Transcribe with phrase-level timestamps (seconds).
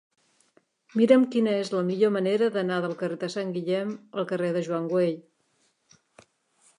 [0.99, 3.91] Mira'm quina és la millor manera d'anar del carrer de Sant Guillem
[4.23, 5.17] al carrer de Joan Güell.